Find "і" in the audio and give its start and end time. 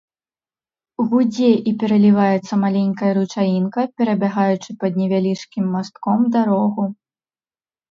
1.71-1.73